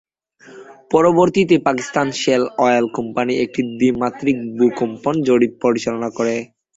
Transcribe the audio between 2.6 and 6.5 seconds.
Oil company একটি দ্বিমাত্রিক ভূকম্পন জরিপ পরিচালনা করে।